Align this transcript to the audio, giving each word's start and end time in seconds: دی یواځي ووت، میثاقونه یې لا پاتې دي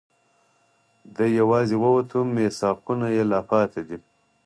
دی 1.15 1.27
یواځي 1.39 1.75
ووت، 1.79 2.11
میثاقونه 2.35 3.07
یې 3.15 3.23
لا 3.31 3.39
پاتې 3.49 3.81
دي 3.87 3.97